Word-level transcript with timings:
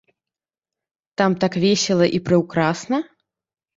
Там 1.17 1.31
так 1.43 1.59
весела 1.65 2.05
і 2.19 2.23
прыўкрасна? 2.31 2.97